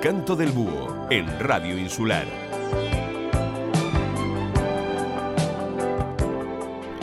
Canto 0.00 0.36
del 0.36 0.52
búho 0.52 1.08
en 1.10 1.26
Radio 1.40 1.76
Insular. 1.76 2.47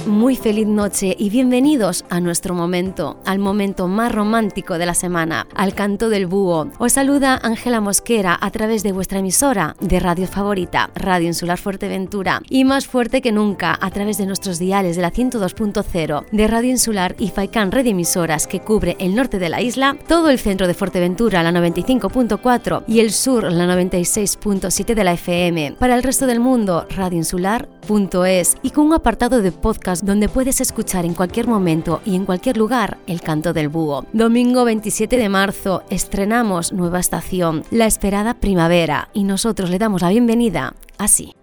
Muy 0.05 0.35
feliz 0.35 0.67
noche 0.67 1.15
y 1.17 1.31
bienvenidos 1.31 2.05
a 2.11 2.19
nuestro 2.19 2.53
momento, 2.53 3.19
al 3.25 3.39
momento 3.39 3.88
más 3.88 4.11
romántico 4.11 4.77
de 4.77 4.85
la 4.85 4.93
semana, 4.93 5.47
al 5.55 5.73
canto 5.73 6.09
del 6.09 6.27
búho. 6.27 6.67
Os 6.77 6.93
saluda 6.93 7.39
Ángela 7.41 7.81
Mosquera 7.81 8.38
a 8.39 8.52
través 8.52 8.83
de 8.83 8.91
vuestra 8.91 9.17
emisora 9.17 9.75
de 9.80 9.99
radio 9.99 10.27
favorita, 10.27 10.91
Radio 10.94 11.25
Insular 11.25 11.57
Fuerteventura, 11.57 12.44
y 12.49 12.66
más 12.66 12.85
fuerte 12.85 13.23
que 13.23 13.31
nunca 13.31 13.75
a 13.81 13.89
través 13.89 14.20
de 14.20 14.27
nuestros 14.27 14.59
diales 14.59 14.95
de 14.95 15.02
la 15.02 15.11
102.0 15.11 16.25
de 16.31 16.47
Radio 16.47 16.69
Insular 16.69 17.16
y 17.17 17.30
Faikan 17.30 17.72
Red 17.72 17.88
Emisoras 17.88 18.45
que 18.45 18.59
cubre 18.59 18.97
el 18.99 19.16
norte 19.16 19.39
de 19.39 19.49
la 19.49 19.63
isla, 19.63 19.97
todo 20.08 20.30
el 20.30 20.38
centro 20.38 20.67
de 20.67 20.75
Fuerteventura, 20.75 21.41
la 21.41 21.52
95.4 21.52 22.83
y 22.88 22.99
el 22.99 23.11
sur, 23.11 23.52
la 23.52 23.66
96.7 23.75 24.94
de 24.94 25.03
la 25.03 25.13
FM. 25.13 25.77
Para 25.80 25.95
el 25.95 26.03
resto 26.03 26.27
del 26.27 26.39
mundo, 26.39 26.85
radioinsular.es 26.91 28.58
y 28.61 28.69
con 28.69 28.85
un 28.85 28.94
apartado 28.94 29.41
de 29.41 29.52
podcast 29.52 29.95
donde 30.04 30.27
puedes 30.27 30.59
escuchar 30.59 31.05
en 31.05 31.13
cualquier 31.13 31.48
momento 31.48 32.02
y 32.05 32.16
en 32.16 32.26
cualquier 32.26 32.58
lugar 32.58 32.98
el 33.08 33.22
canto 33.22 33.53
del 33.53 33.70
búho. 33.70 34.05
Domingo 34.12 34.66
27 34.66 35.16
de 35.17 35.30
marzo 35.30 35.84
estrenamos 35.90 36.73
nueva 36.73 36.99
estación, 36.99 37.63
la 37.72 37.86
esperada 37.86 38.34
primavera, 38.34 39.09
y 39.13 39.23
nosotros 39.23 39.69
le 39.69 39.78
damos 39.78 40.02
la 40.02 40.09
bienvenida 40.09 40.73
así. 40.97 41.36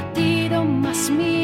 Latido 0.00 0.64
más 0.64 1.10
mínimo. 1.10 1.39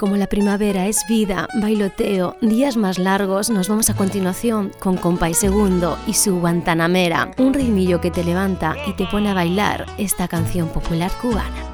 Como 0.00 0.16
la 0.16 0.28
primavera 0.28 0.86
es 0.86 1.04
vida, 1.10 1.46
bailoteo, 1.60 2.34
días 2.40 2.78
más 2.78 2.98
largos, 2.98 3.50
nos 3.50 3.68
vamos 3.68 3.90
a 3.90 3.94
continuación 3.94 4.72
con 4.78 4.96
Compay 4.96 5.34
Segundo 5.34 5.98
y 6.06 6.14
su 6.14 6.40
Guantanamera, 6.40 7.32
un 7.36 7.52
ritmillo 7.52 8.00
que 8.00 8.10
te 8.10 8.24
levanta 8.24 8.76
y 8.86 8.94
te 8.94 9.04
pone 9.04 9.28
a 9.28 9.34
bailar 9.34 9.84
esta 9.98 10.26
canción 10.26 10.70
popular 10.70 11.12
cubana. 11.20 11.69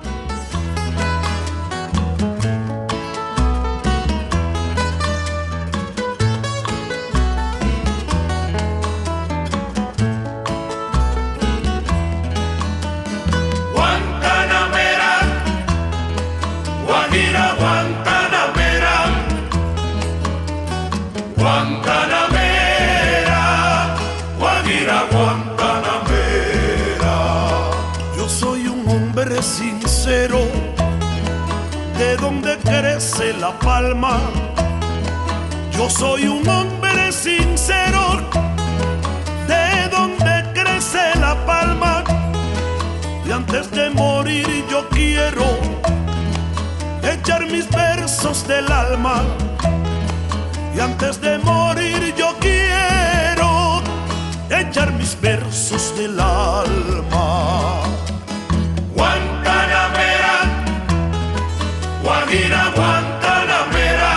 Guajira, 62.27 62.75
Guantanamera, 62.75 64.13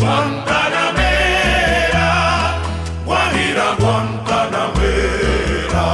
Guantanamera, 0.00 2.08
Guajira, 3.06 3.66
Guantanamera. 3.78 5.86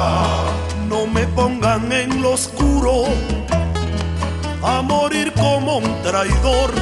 No 0.89 1.07
me 1.07 1.27
pongan 1.27 1.93
en 1.93 2.23
lo 2.23 2.33
oscuro 2.33 3.05
a 4.63 4.81
morir 4.81 5.31
como 5.35 5.77
un 5.77 6.03
traidor. 6.03 6.73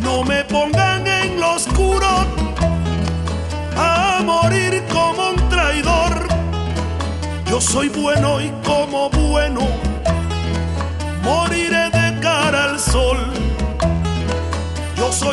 No 0.00 0.24
me 0.24 0.44
pongan 0.44 1.06
en 1.06 1.38
lo 1.38 1.56
oscuro 1.56 2.24
a 3.76 4.22
morir 4.24 4.82
como 4.90 5.28
un 5.28 5.36
traidor. 5.50 6.26
Yo 7.50 7.60
soy 7.60 7.90
bueno 7.90 8.40
y 8.40 8.50
como 8.64 9.10
bueno 9.10 9.83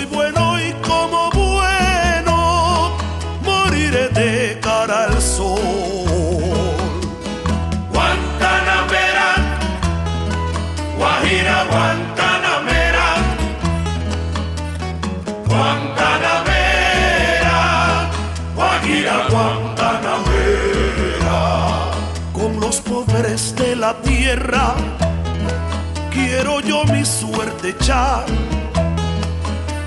soy 0.01 0.09
bueno 0.15 0.59
y 0.59 0.71
como 0.81 1.29
bueno 1.31 2.97
moriré 3.43 4.07
de 4.09 4.59
cara 4.59 5.05
al 5.05 5.21
sol. 5.21 5.59
Guantanamera, 7.91 9.35
Guajira, 10.97 11.63
Guantanamera, 11.69 13.07
Guantanamera, 15.47 18.09
Guajira, 18.55 19.27
Guantanamera. 19.29 21.37
con 22.33 22.59
los 22.59 22.81
pobres 22.81 23.55
de 23.55 23.75
la 23.75 23.93
tierra. 24.01 24.73
Quiero 26.11 26.59
yo 26.61 26.83
mi 26.85 27.05
suerte 27.05 27.69
echar 27.69 28.25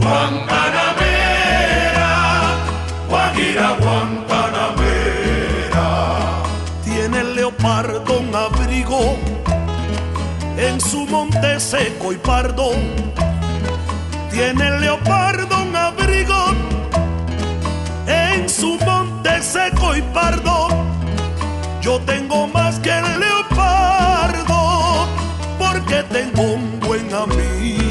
Guantanamera, 0.00 2.56
Guajira, 3.08 3.76
Guantanamera. 3.80 5.86
Tiene 6.84 7.20
el 7.20 7.34
leopardo 7.36 8.18
un 8.20 8.34
abrigo 8.34 9.16
en 10.56 10.80
su 10.80 11.06
monte 11.06 11.60
seco 11.60 12.12
y 12.12 12.16
pardo. 12.16 12.72
Tiene 14.30 14.68
el 14.68 14.80
leopardo 14.80 15.62
un 15.62 15.76
abrigo 15.76 16.44
en 18.06 18.48
su 18.48 18.78
monte 18.84 19.42
seco 19.42 19.94
y 19.96 20.02
pardo. 20.02 20.68
Yo 21.82 21.98
tengo 22.00 22.46
más 22.48 22.78
que 22.78 22.90
el 22.90 23.20
leopardo 23.20 25.06
porque 25.58 26.02
tengo 26.04 26.42
un 26.42 26.80
buen 26.80 27.12
amigo. 27.12 27.89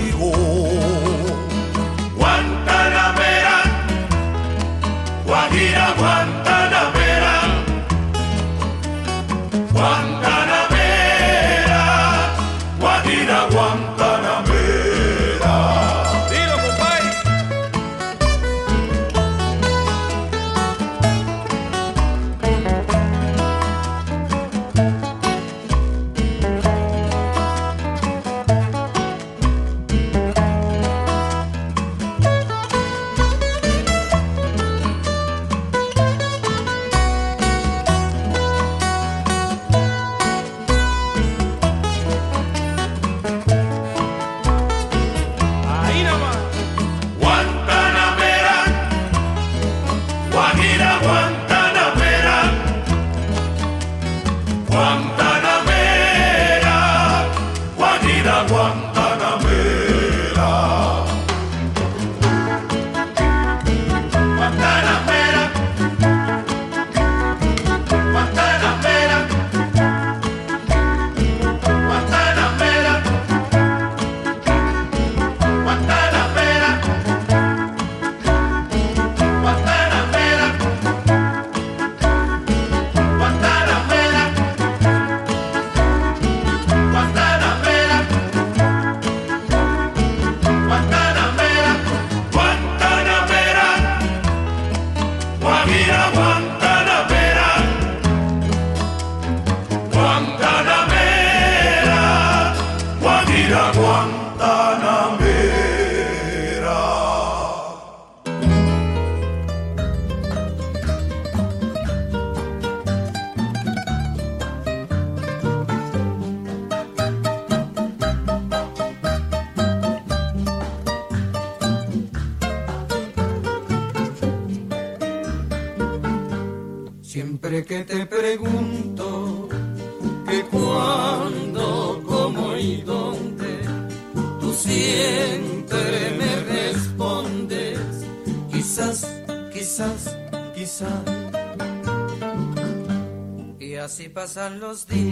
Pasan 144.20 144.60
los 144.60 144.86
días 144.86 145.09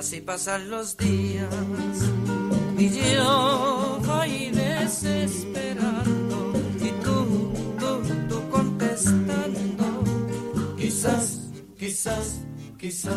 así 0.00 0.20
pasan 0.22 0.70
los 0.70 0.96
días. 0.96 1.44
Y 2.78 2.88
yo 2.88 4.00
voy 4.06 4.50
desesperando 4.50 6.54
y 6.80 6.88
tú, 7.04 7.52
tú, 7.78 8.00
tú 8.30 8.48
contestando, 8.48 10.02
quizás, 10.78 11.40
quizás, 11.78 12.40
quizás. 12.78 13.12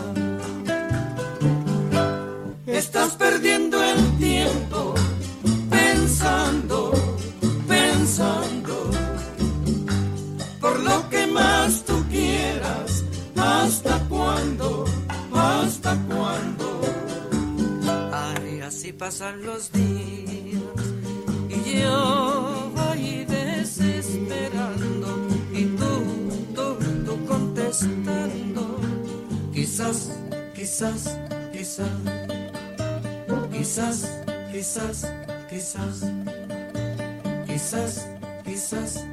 Estás 2.68 3.16
perdiendo 3.16 3.82
el 3.82 4.18
tiempo 4.18 4.93
pasan 19.04 19.44
los 19.44 19.70
días 19.74 20.62
y 21.50 21.82
yo 21.82 22.72
voy 22.74 23.26
desesperando 23.26 25.28
y 25.52 25.66
tú, 25.76 26.06
tú, 26.56 26.78
tú 27.06 27.26
contestando. 27.26 28.80
Quizás, 29.54 30.10
quizás, 30.56 31.20
quizás, 31.52 31.90
quizás, 33.52 34.24
quizás, 34.54 35.12
quizás, 35.50 36.06
quizás, 37.46 38.08
quizás. 38.46 38.46
quizás 38.46 39.13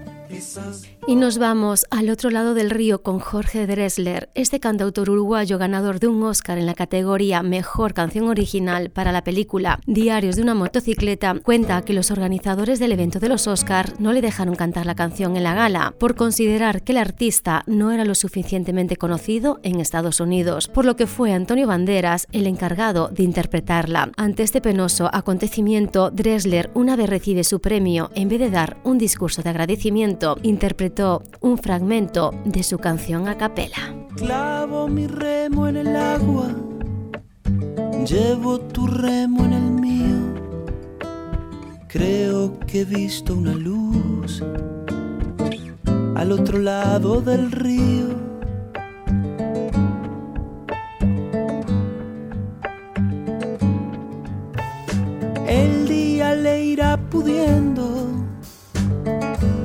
y 1.06 1.16
nos 1.16 1.38
vamos 1.38 1.86
al 1.90 2.08
otro 2.08 2.30
lado 2.30 2.54
del 2.54 2.70
río 2.70 3.02
con 3.02 3.18
Jorge 3.18 3.66
Dressler, 3.66 4.28
este 4.34 4.60
cantautor 4.60 5.10
uruguayo 5.10 5.58
ganador 5.58 5.98
de 5.98 6.06
un 6.06 6.22
Oscar 6.22 6.58
en 6.58 6.66
la 6.66 6.74
categoría 6.74 7.42
Mejor 7.42 7.94
Canción 7.94 8.28
Original 8.28 8.90
para 8.90 9.10
la 9.10 9.24
película 9.24 9.80
Diarios 9.86 10.36
de 10.36 10.42
una 10.42 10.54
motocicleta, 10.54 11.34
cuenta 11.42 11.82
que 11.82 11.94
los 11.94 12.10
organizadores 12.10 12.78
del 12.78 12.92
evento 12.92 13.18
de 13.18 13.28
los 13.28 13.46
Oscars 13.46 13.98
no 13.98 14.12
le 14.12 14.20
dejaron 14.20 14.54
cantar 14.54 14.86
la 14.86 14.94
canción 14.94 15.36
en 15.36 15.42
la 15.42 15.54
gala 15.54 15.94
por 15.98 16.14
considerar 16.14 16.82
que 16.82 16.92
el 16.92 16.98
artista 16.98 17.64
no 17.66 17.90
era 17.90 18.04
lo 18.04 18.14
suficientemente 18.14 18.96
conocido 18.96 19.58
en 19.62 19.80
Estados 19.80 20.20
Unidos, 20.20 20.68
por 20.68 20.84
lo 20.84 20.96
que 20.96 21.06
fue 21.06 21.32
Antonio 21.32 21.66
Banderas 21.66 22.26
el 22.32 22.46
encargado 22.46 23.08
de 23.08 23.24
interpretarla. 23.24 24.12
Ante 24.16 24.42
este 24.42 24.60
penoso 24.60 25.10
acontecimiento, 25.12 26.10
Dressler, 26.10 26.70
una 26.74 26.96
vez 26.96 27.08
recibe 27.10 27.44
su 27.44 27.60
premio, 27.60 28.10
en 28.14 28.28
vez 28.28 28.38
de 28.38 28.50
dar 28.50 28.76
un 28.84 28.98
discurso 28.98 29.42
de 29.42 29.50
agradecimiento, 29.50 30.29
interpretó 30.42 31.22
un 31.40 31.58
fragmento 31.58 32.32
de 32.44 32.62
su 32.62 32.78
canción 32.78 33.28
a 33.28 33.36
capela. 33.36 33.94
Clavo 34.16 34.88
mi 34.88 35.06
remo 35.06 35.68
en 35.68 35.76
el 35.76 35.96
agua, 35.96 36.48
llevo 38.06 38.60
tu 38.60 38.86
remo 38.86 39.44
en 39.44 39.52
el 39.52 39.70
mío. 39.70 39.90
Creo 41.88 42.58
que 42.60 42.82
he 42.82 42.84
visto 42.84 43.34
una 43.34 43.54
luz 43.54 44.42
al 46.14 46.32
otro 46.32 46.58
lado 46.58 47.20
del 47.20 47.50
río. 47.50 48.08
El 55.48 55.88
día 55.88 56.34
le 56.34 56.64
irá 56.64 56.96
pudiendo 56.96 57.80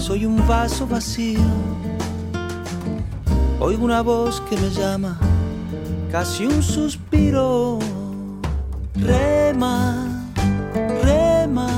soy 0.00 0.24
un 0.24 0.46
vaso 0.48 0.86
vacío. 0.86 1.40
Oigo 3.60 3.84
una 3.84 4.00
voz 4.02 4.40
que 4.48 4.56
me 4.56 4.70
llama, 4.70 5.18
casi 6.10 6.46
un 6.46 6.62
suspiro. 6.62 7.78
Rema, 8.94 10.06
rema, 11.02 11.68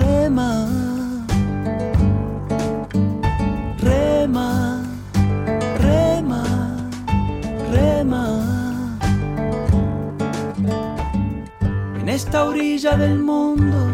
rema. 0.00 0.68
Rema, 3.78 4.82
rema, 5.78 6.42
rema. 7.70 8.24
En 12.00 12.08
esta 12.08 12.44
orilla 12.44 12.96
del 12.96 13.18
mundo 13.18 13.93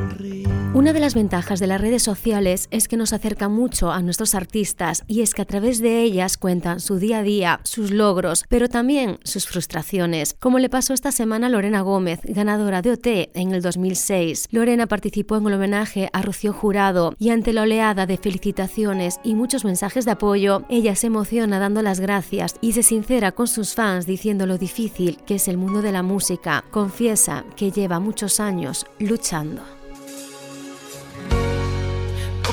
Una 0.73 0.93
de 0.93 1.01
las 1.01 1.15
ventajas 1.15 1.59
de 1.59 1.67
las 1.67 1.81
redes 1.81 2.01
sociales 2.01 2.69
es 2.71 2.87
que 2.87 2.95
nos 2.95 3.11
acerca 3.11 3.49
mucho 3.49 3.91
a 3.91 4.01
nuestros 4.01 4.35
artistas 4.35 5.03
y 5.05 5.19
es 5.19 5.33
que 5.33 5.41
a 5.41 5.45
través 5.45 5.81
de 5.81 6.01
ellas 6.01 6.37
cuentan 6.37 6.79
su 6.79 6.97
día 6.97 7.17
a 7.17 7.23
día, 7.23 7.59
sus 7.63 7.91
logros, 7.91 8.45
pero 8.47 8.69
también 8.69 9.19
sus 9.25 9.47
frustraciones, 9.47 10.33
como 10.39 10.59
le 10.59 10.69
pasó 10.69 10.93
esta 10.93 11.11
semana 11.11 11.47
a 11.47 11.49
Lorena 11.49 11.81
Gómez, 11.81 12.21
ganadora 12.23 12.81
de 12.81 12.91
OT 12.91 13.07
en 13.33 13.51
el 13.51 13.61
2006. 13.61 14.47
Lorena 14.49 14.87
participó 14.87 15.35
en 15.35 15.47
el 15.47 15.55
homenaje 15.55 16.09
a 16.13 16.21
Rocío 16.21 16.53
Jurado 16.53 17.15
y 17.19 17.31
ante 17.31 17.51
la 17.51 17.63
oleada 17.63 18.05
de 18.05 18.15
felicitaciones 18.15 19.19
y 19.25 19.35
muchos 19.35 19.65
mensajes 19.65 20.05
de 20.05 20.11
apoyo, 20.11 20.63
ella 20.69 20.95
se 20.95 21.07
emociona 21.07 21.59
dando 21.59 21.81
las 21.81 21.99
gracias 21.99 22.55
y 22.61 22.71
se 22.71 22.83
sincera 22.83 23.33
con 23.33 23.47
sus 23.47 23.73
fans 23.73 24.05
diciendo 24.05 24.45
lo 24.45 24.57
difícil 24.57 25.17
que 25.25 25.35
es 25.35 25.49
el 25.49 25.57
mundo 25.57 25.81
de 25.81 25.91
la 25.91 26.01
música. 26.01 26.63
Confiesa 26.71 27.43
que 27.57 27.71
lleva 27.71 27.99
muchos 27.99 28.39
años 28.39 28.85
luchando. 28.99 29.80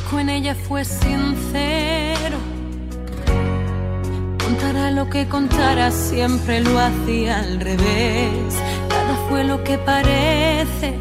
Poco 0.04 0.20
en 0.20 0.28
ella 0.28 0.54
fue 0.54 0.84
sincero. 0.84 2.38
Contara 4.44 4.92
lo 4.92 5.10
que 5.10 5.26
contara, 5.26 5.90
siempre 5.90 6.60
lo 6.60 6.78
hacía 6.78 7.40
al 7.40 7.58
revés. 7.58 8.54
Nada 8.88 9.16
fue 9.28 9.42
lo 9.42 9.64
que 9.64 9.76
parece. 9.78 10.94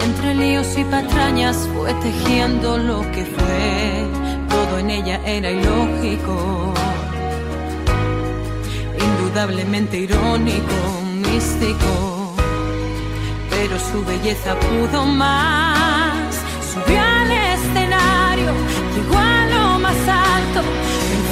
Entre 0.00 0.34
líos 0.34 0.76
y 0.76 0.84
patrañas 0.84 1.68
fue 1.76 1.94
tejiendo 1.94 2.76
lo 2.76 3.02
que 3.12 3.24
fue. 3.24 4.06
Todo 4.48 4.78
en 4.80 4.90
ella 4.90 5.20
era 5.24 5.50
ilógico. 5.52 6.74
Indudablemente 8.98 9.98
irónico, 9.98 10.76
místico 11.14 12.18
pero 13.50 13.78
su 13.80 14.04
belleza 14.04 14.54
pudo 14.60 15.04
más. 15.04 15.77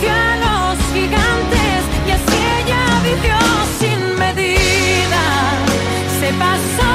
Los 0.03 0.79
gigantes 0.93 1.83
y 2.07 2.11
así 2.11 2.39
ella 2.61 2.83
vivió 3.03 3.39
sin 3.79 4.19
medida. 4.19 5.23
Se 6.21 6.33
pasó 6.35 6.86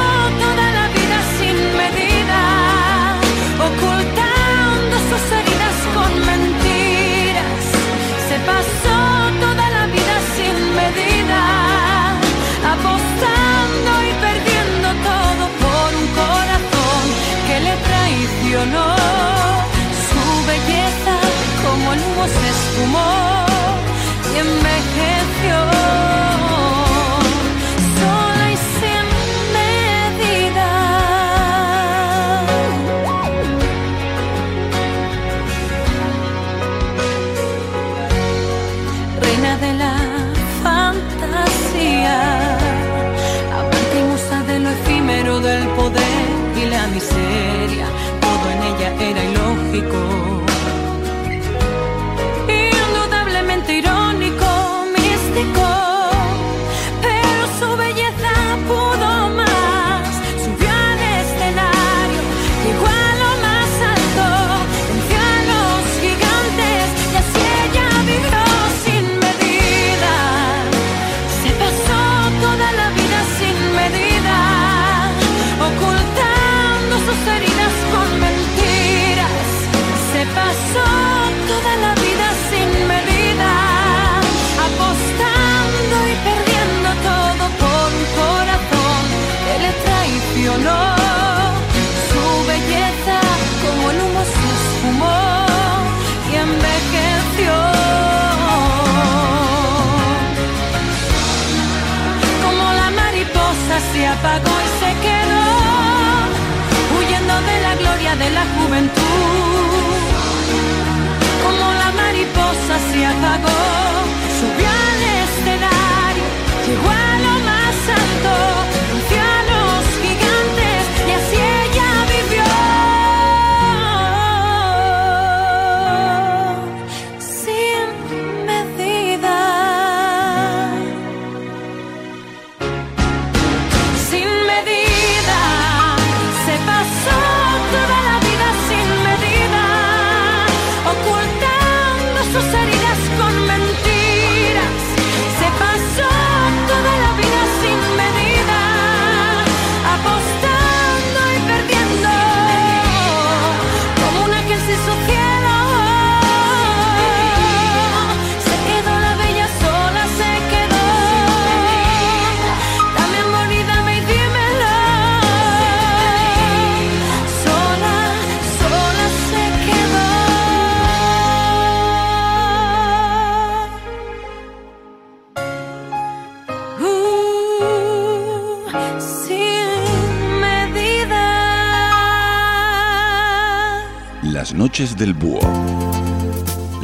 del 184.82 185.14
búho. 185.14 185.40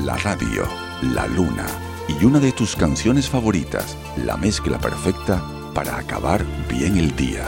La 0.05 0.17
radio. 0.17 0.67
La 1.01 1.25
Luna 1.25 1.65
y 2.07 2.23
una 2.23 2.39
de 2.39 2.51
tus 2.51 2.75
canciones 2.75 3.27
favoritas, 3.27 3.97
la 4.23 4.37
mezcla 4.37 4.77
perfecta 4.77 5.43
para 5.73 5.97
acabar 5.97 6.45
bien 6.69 6.95
el 6.97 7.15
día. 7.15 7.43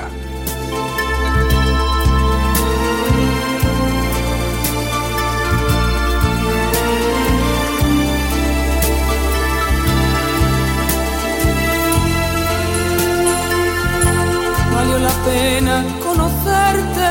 Valió 14.73 14.97
la 14.97 15.13
pena 15.25 15.85
conocerte, 16.03 17.09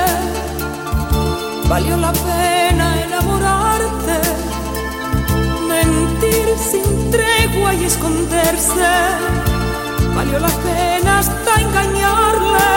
valió 1.69 1.97
la 1.97 2.13
pena 2.13 2.58
valió 10.15 10.39
la 10.39 10.49
pena 10.49 11.19
hasta 11.19 11.61
engañarle. 11.61 12.71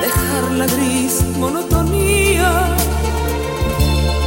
Dejar 0.00 0.44
la 0.52 0.66
gris 0.66 1.24
monotonía 1.38 2.50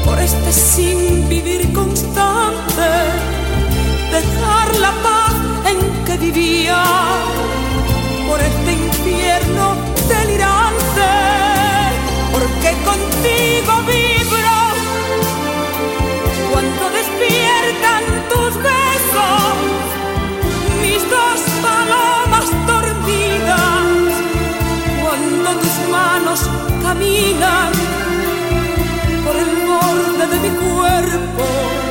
por 0.05 0.19
este 0.19 0.51
sin 0.51 1.27
vivir 1.29 1.73
constante. 1.73 2.89
Dejar 4.11 4.69
la 4.85 4.91
paz 5.05 5.33
en 5.71 6.05
que 6.05 6.17
vivía 6.17 6.92
manos 26.33 26.49
caminan 26.81 27.71
por 29.25 29.35
el 29.35 29.49
borde 29.67 30.27
de 30.27 30.49
mi 30.49 30.57
cuerpo 30.57 31.82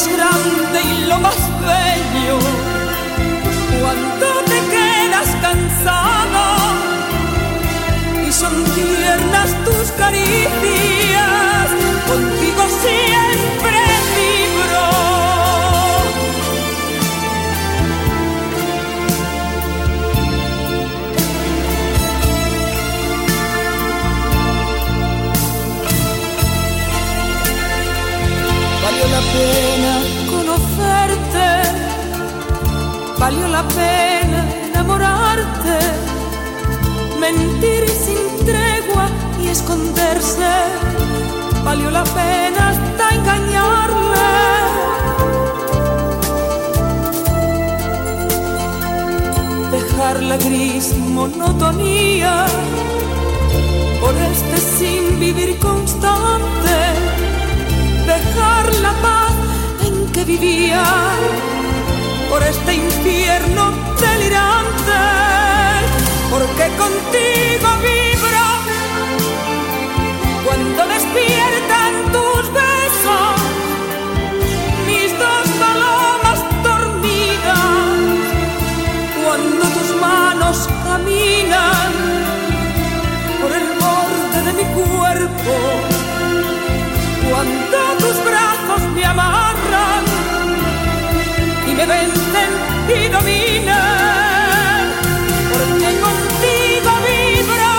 más 0.00 0.16
grande 0.16 0.82
y 0.82 1.06
lo 1.06 1.18
más 1.18 1.36
bello. 1.60 2.38
Cuando 3.80 4.26
te 4.44 4.60
quedas 4.70 5.28
cansado 5.42 6.44
y 8.26 8.32
son 8.32 8.64
tiernas 8.74 9.50
tus 9.64 9.90
caricias, 9.92 11.70
contigo 12.06 12.62
siempre 12.82 13.90
pena 29.32 29.89
valió 33.20 33.46
la 33.48 33.62
pena 33.68 34.40
enamorarte, 34.68 35.78
mentir 37.20 37.86
sin 38.04 38.46
tregua 38.46 39.06
y 39.42 39.48
esconderse, 39.48 40.52
valió 41.62 41.90
la 41.90 42.02
pena 42.04 42.70
hasta 42.70 43.14
engañarle. 43.16 44.30
Dejar 49.70 50.22
la 50.22 50.36
gris 50.38 50.96
monotonía 50.96 52.46
por 54.00 54.14
este 54.32 54.56
sin 54.78 55.20
vivir 55.20 55.58
constante, 55.58 56.76
dejar 58.12 58.66
la 58.86 58.92
paz 59.02 59.34
en 59.86 60.10
que 60.10 60.24
vivía 60.24 60.82
por 62.30 62.42
este 62.44 62.74
infierno 62.74 63.72
delirante, 64.00 64.92
porque 66.30 66.68
contigo 66.78 67.68
vibro 67.82 68.09
y 93.10 93.12
dominan, 93.12 94.88
porque 95.52 95.88
contigo 96.06 96.90
vibro. 97.06 97.72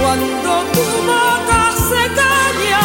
Cuando 0.00 0.52
tu 0.74 0.84
boca 1.06 1.60
se 1.88 2.02
calla, 2.20 2.84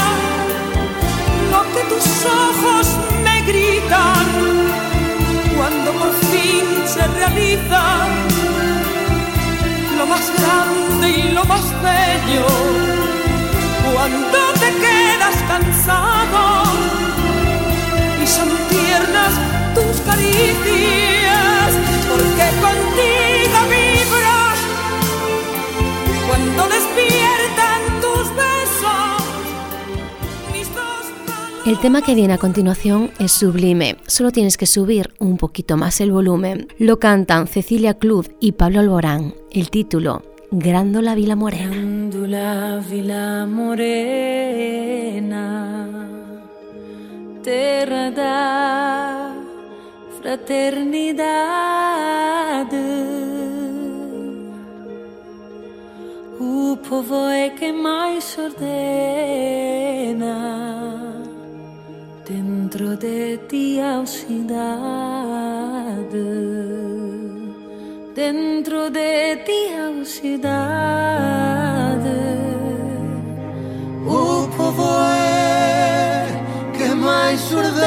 lo 1.51 1.62
que 1.73 1.81
tus 1.91 2.07
ojos 2.25 2.88
me 3.23 3.41
gritan, 3.41 4.27
cuando 5.57 5.91
por 5.93 6.13
fin 6.31 6.65
se 6.86 7.07
realiza 7.07 7.81
lo 9.97 10.05
más 10.05 10.31
grande 10.39 11.10
y 11.10 11.31
lo 11.31 11.43
más 11.45 11.65
bello, 11.81 12.47
cuando 13.93 14.39
te 14.60 14.69
quedas 14.83 15.36
cansado 15.47 16.63
y 18.21 18.27
son 18.27 18.49
tiernas 18.69 19.33
tus 19.77 20.01
caricias, 20.01 21.69
porque 22.09 22.45
contigo 22.65 23.59
vibras 23.69 24.57
cuando 26.27 26.63
despiertan 26.75 27.81
tus 28.01 28.25
besos. 28.35 29.21
Mis 30.51 30.67
dos 30.73 31.05
El 31.67 31.79
tema 31.79 32.01
que 32.01 32.15
viene 32.15 32.33
a 32.33 32.39
continuación 32.39 33.11
es 33.19 33.31
sublime, 33.33 33.97
solo 34.07 34.31
tienes 34.31 34.57
que 34.57 34.65
subir 34.65 35.13
un 35.19 35.37
poquito 35.37 35.77
más 35.77 36.01
el 36.01 36.11
volumen. 36.11 36.69
Lo 36.79 36.97
cantan 36.97 37.45
Cecilia 37.47 37.93
Club 37.93 38.27
y 38.39 38.53
Pablo 38.53 38.79
Alborán. 38.79 39.35
El 39.51 39.69
título, 39.69 40.23
Grándola 40.49 41.13
Vila 41.13 41.35
Morena. 41.35 41.69
Grândola 41.69 42.81
Vila 42.89 43.45
Morena, 43.45 44.57
terra 47.43 48.09
da 48.09 49.26
fraternidade. 50.27 51.25
O 56.37 56.75
povo 56.87 57.29
é 57.29 57.49
quem 57.51 57.71
mais 57.71 58.37
ordena 58.37 58.65
dentro 62.27 62.97
de 62.97 63.37
ti 63.47 63.79
a 63.79 64.05
cidade. 64.05 64.67
Dentro 68.13 68.89
de 68.89 69.37
ti 69.45 69.73
a 69.79 70.03
cidade. 70.03 70.57
O 74.05 74.47
povo 74.57 74.89
é 75.13 76.27
que 76.75 76.93
mais 76.95 77.53
ordena 77.53 77.87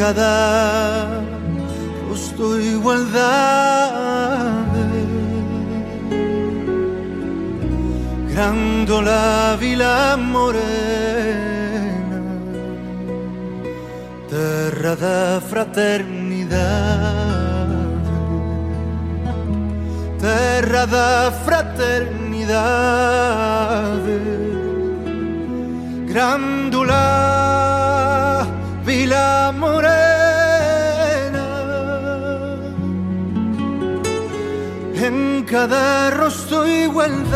cada 0.00 1.20
rostro 2.08 2.58
igualdad. 2.58 4.64
Grandola 8.32 9.56
Vila 9.60 10.16
Morena, 10.16 12.22
terra 14.30 14.96
da 14.96 15.40
fraternidade 15.40 17.60
terra 20.20 20.86
da 20.86 21.32
fraternidade 21.44 24.20
Grandula 26.06 27.59
Vila 29.10 29.52
Morena. 29.52 29.88
En 34.94 35.42
cada 35.42 36.10
rosto 36.10 36.64
igualdade 36.64 37.28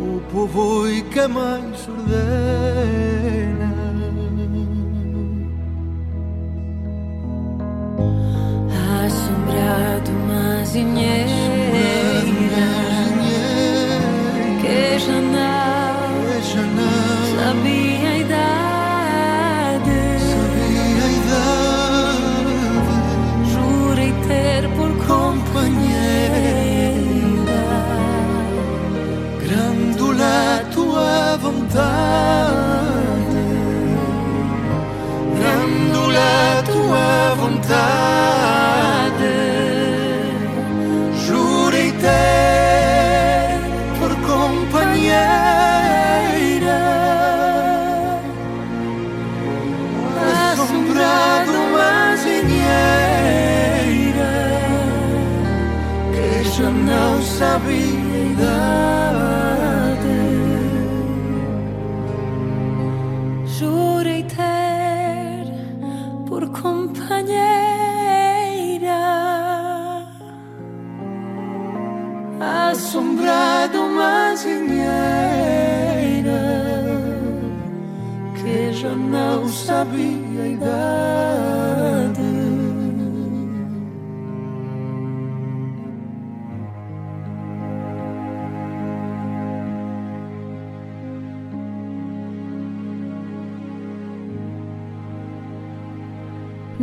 O 0.00 0.20
povo 0.30 0.86
e 0.88 1.02
que 1.02 1.26
máis 1.26 1.88
ordena. 1.88 3.72
Assombrado 9.04 10.10
uma 10.12 10.64
zinheira 10.64 11.37
tua 30.98 31.36
vontade. 31.36 31.78
Grandula 35.38 36.62
tua 36.66 37.34
vontade. 37.36 38.56
Jurei 41.24 41.92
ter 41.92 43.60
por 43.98 44.12
companheira. 44.26 45.18
Assombrado 50.52 51.52
uma 51.52 52.16
zinheira 52.16 52.58
Que 56.12 56.28
já 56.44 56.70
não 56.70 57.22
sabia 57.22 58.07
assombrado 74.08 74.18
uma 74.28 74.34
zinheira 74.36 74.88
que 78.34 78.72
já 78.72 78.94
não 78.94 79.48
sabia 79.48 80.48
idade. 80.48 81.77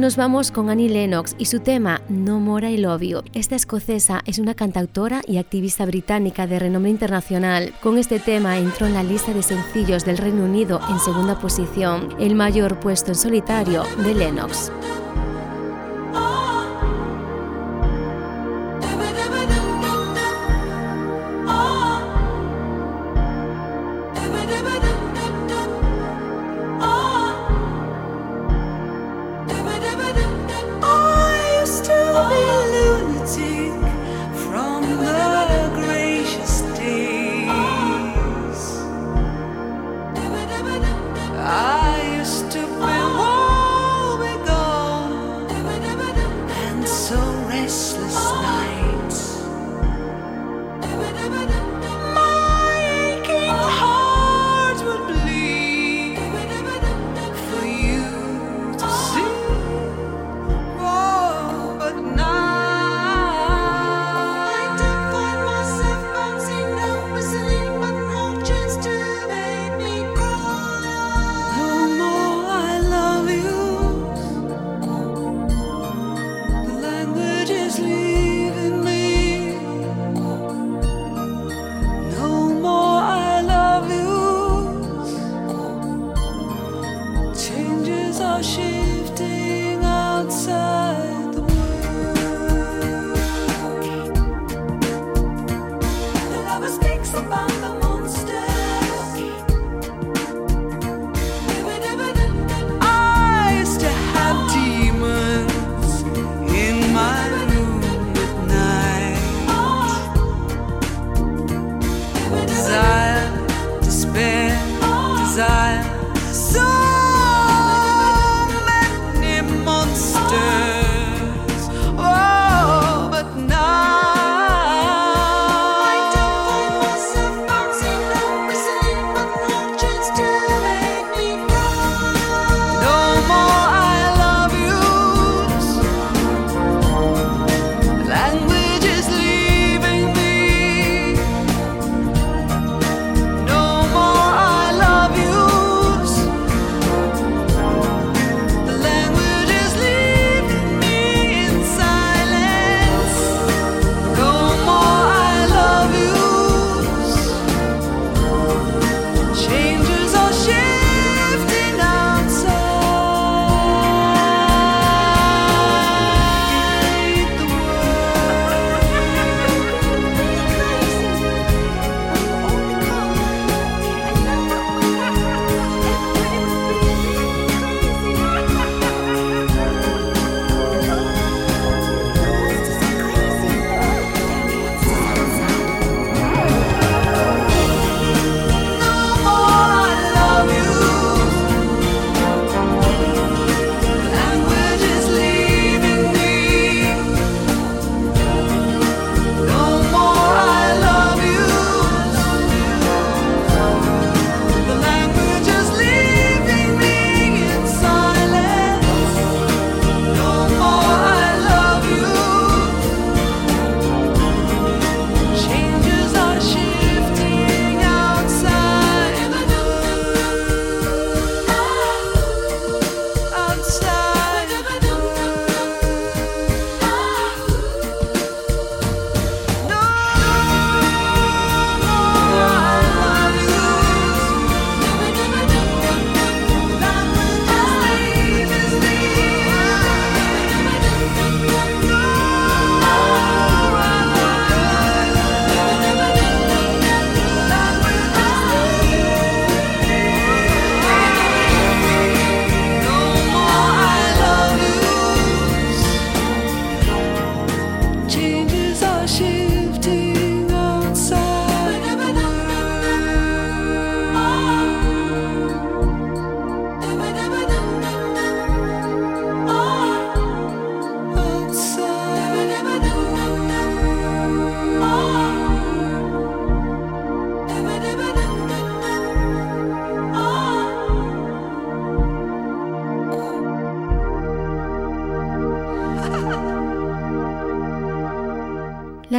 Nos 0.05 0.17
vamos 0.17 0.51
con 0.51 0.69
Annie 0.69 0.87
Lennox 0.87 1.33
y 1.39 1.45
su 1.45 1.61
tema 1.61 1.99
No 2.09 2.39
More 2.39 2.69
I 2.69 2.77
Love 2.77 3.01
You. 3.01 3.23
Esta 3.33 3.55
escocesa 3.55 4.21
es 4.27 4.37
una 4.37 4.53
cantautora 4.53 5.23
y 5.25 5.37
activista 5.37 5.83
británica 5.83 6.45
de 6.45 6.59
renombre 6.59 6.91
internacional. 6.91 7.73
Con 7.81 7.97
este 7.97 8.19
tema 8.19 8.59
entró 8.59 8.85
en 8.85 8.93
la 8.93 9.01
lista 9.01 9.33
de 9.33 9.41
sencillos 9.41 10.05
del 10.05 10.19
Reino 10.19 10.43
Unido 10.43 10.79
en 10.91 10.99
segunda 10.99 11.39
posición, 11.39 12.09
el 12.19 12.35
mayor 12.35 12.79
puesto 12.79 13.13
en 13.13 13.15
solitario 13.15 13.81
de 14.03 14.13
Lennox. 14.13 14.71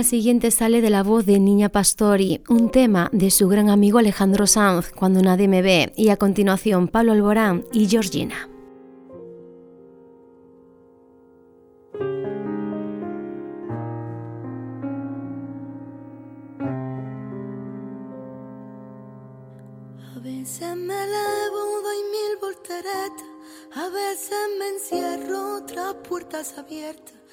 Siguiente 0.06 0.52
sale 0.52 0.80
de 0.80 0.88
la 0.88 1.02
voz 1.02 1.26
de 1.26 1.40
Niña 1.40 1.68
Pastori, 1.68 2.40
un 2.48 2.70
tema 2.70 3.10
de 3.12 3.30
su 3.32 3.48
gran 3.48 3.68
amigo 3.68 3.98
Alejandro 3.98 4.46
Sanz, 4.46 4.90
Cuando 4.90 5.20
nadie 5.20 5.48
me 5.48 5.62
ve, 5.62 5.92
y 5.96 6.10
a 6.10 6.16
continuación 6.16 6.86
Pablo 6.86 7.12
Alborán 7.12 7.64
y 7.72 7.88
Georgina. 7.88 8.48
A 20.14 20.18
veces 20.22 20.76
me 20.76 20.94
elevo, 21.04 21.82
doy 21.82 22.02
mil 22.14 22.38
volteretas. 22.40 23.26
A 23.74 23.88
veces 23.88 24.38
me 24.58 24.68
encierro 24.68 25.66
tras 25.66 25.94
puertas 26.08 26.56
abiertas. 26.56 27.25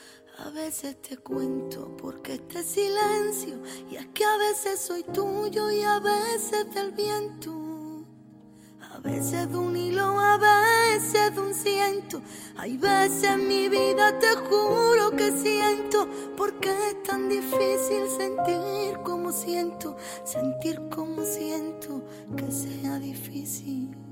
A 0.45 0.49
veces 0.49 1.01
te 1.01 1.15
cuento 1.15 1.95
porque 1.95 2.33
este 2.33 2.63
silencio. 2.63 3.61
Y 3.89 3.95
es 3.95 4.07
que 4.07 4.25
a 4.25 4.37
veces 4.37 4.77
soy 4.81 5.03
tuyo 5.03 5.71
y 5.71 5.83
a 5.83 5.99
veces 6.01 6.73
del 6.73 6.91
viento. 6.91 7.53
A 8.93 8.99
veces 8.99 9.49
de 9.49 9.57
un 9.57 9.77
hilo, 9.77 10.19
a 10.19 10.37
veces 10.37 11.33
de 11.33 11.39
un 11.39 11.53
ciento. 11.53 12.21
Hay 12.57 12.75
veces 12.75 13.23
en 13.23 13.47
mi 13.47 13.69
vida 13.69 14.19
te 14.19 14.35
juro 14.35 15.11
que 15.11 15.31
siento. 15.31 16.09
Porque 16.35 16.71
es 16.89 17.03
tan 17.03 17.29
difícil 17.29 18.09
sentir 18.09 18.97
como 19.01 19.31
siento. 19.31 19.95
Sentir 20.25 20.81
como 20.89 21.23
siento 21.23 22.03
que 22.35 22.51
sea 22.51 22.99
difícil. 22.99 24.02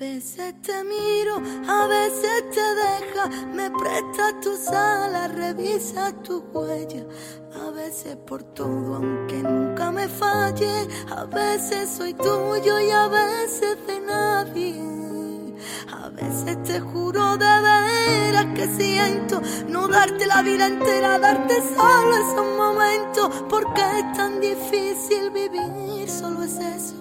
Veces 0.00 0.54
te 0.62 0.82
miro, 0.82 1.36
a 1.68 1.86
veces 1.86 2.48
te 2.54 2.60
deja, 2.62 3.26
me 3.52 3.70
prestas 3.70 4.40
tus 4.40 4.66
alas, 4.68 5.30
revisa 5.34 6.10
tu 6.22 6.42
huella. 6.54 7.04
A 7.66 7.70
veces 7.70 8.16
por 8.16 8.42
todo, 8.42 8.94
aunque 8.94 9.42
nunca 9.42 9.90
me 9.90 10.08
falle, 10.08 10.88
a 11.14 11.24
veces 11.26 11.90
soy 11.90 12.14
tuyo 12.14 12.80
y 12.80 12.90
a 12.90 13.08
veces 13.08 13.76
de 13.86 14.00
nadie. 14.00 14.80
A 15.92 16.08
veces 16.08 16.62
te 16.62 16.80
juro 16.80 17.36
de 17.36 17.60
veras 17.60 18.46
que 18.54 18.68
siento 18.68 19.42
no 19.68 19.86
darte 19.86 20.26
la 20.26 20.40
vida 20.40 20.66
entera, 20.66 21.18
darte 21.18 21.60
solo 21.76 22.16
esos 22.16 22.56
momentos, 22.56 23.44
porque 23.50 23.82
es 23.82 24.16
tan 24.16 24.40
difícil 24.40 25.30
vivir, 25.30 26.08
solo 26.08 26.42
es 26.42 26.56
eso, 26.56 26.94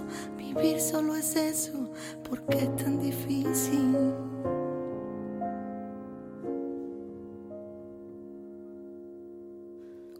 vivir 0.53 0.79
solo 0.79 1.15
es 1.15 1.35
eso, 1.35 1.91
porque 2.27 2.57
es 2.57 2.75
tan 2.77 2.99
difícil. 2.99 3.95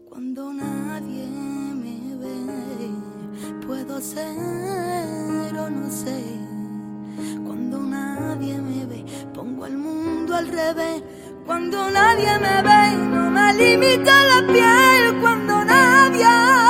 Cuando 0.08 0.52
nadie 0.52 1.26
me 1.26 2.16
ve, 2.16 3.66
puedo 3.66 4.00
ser 4.00 5.56
o 5.58 5.70
no 5.70 5.90
sé. 5.90 6.22
Cuando 7.44 7.80
nadie 7.80 8.58
me 8.58 8.86
ve, 8.86 9.04
pongo 9.34 9.66
el 9.66 9.76
mundo 9.76 10.34
al 10.34 10.48
revés. 10.48 11.02
Cuando 11.46 11.90
nadie 11.90 12.38
me 12.38 12.62
ve, 12.62 12.96
no 12.96 13.30
me 13.30 13.54
limita 13.54 14.24
la 14.26 14.46
piel. 14.52 15.20
Cuando 15.20 15.64
nadie 15.64 16.69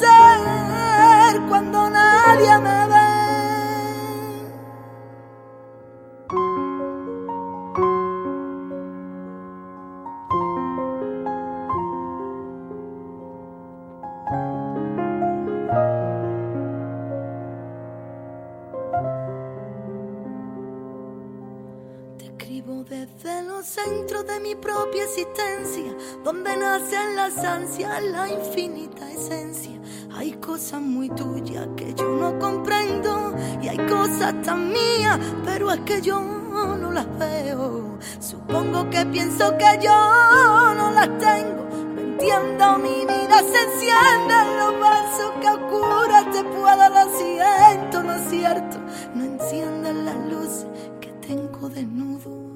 ser. 0.00 1.40
Cuando 1.48 1.90
nadie 1.90 2.58
me 2.58 2.86
ve. 2.88 3.08
Desde 22.88 23.42
los 23.42 23.66
centros 23.66 24.26
de 24.26 24.40
mi 24.40 24.54
propia 24.54 25.04
existencia, 25.04 25.94
donde 26.24 26.56
nacen 26.56 27.16
las 27.16 27.36
ansias, 27.38 28.02
la 28.02 28.28
infinita 28.28 29.10
esencia. 29.12 29.67
Cosas 30.40 30.80
muy 30.80 31.08
tuyas 31.10 31.68
que 31.76 31.94
yo 31.94 32.08
no 32.08 32.38
comprendo 32.38 33.34
y 33.60 33.68
hay 33.68 33.76
cosas 33.86 34.34
tan 34.42 34.72
mías, 34.72 35.18
pero 35.44 35.70
es 35.70 35.80
que 35.80 36.00
yo 36.00 36.20
no 36.20 36.90
las 36.90 37.06
veo. 37.18 37.98
Supongo 38.20 38.88
que 38.88 39.04
pienso 39.06 39.56
que 39.58 39.78
yo 39.82 40.74
no 40.74 40.90
las 40.92 41.08
tengo. 41.18 41.68
No 41.94 42.00
entiendo, 42.00 42.78
mi 42.78 43.04
vida 43.04 43.38
se 43.40 43.62
enciende 43.62 44.34
en 44.34 44.56
los 44.56 44.72
versos 44.80 45.30
que 45.40 45.48
oscuras 45.48 46.30
te 46.32 46.44
puedo, 46.44 46.88
lo 46.88 47.18
siento, 47.18 48.02
no 48.02 48.14
es 48.14 48.30
cierto. 48.30 48.78
No 49.14 49.24
encienden 49.24 50.04
las 50.06 50.16
luces 50.16 50.66
que 51.00 51.08
tengo 51.26 51.68
desnudo 51.68 52.47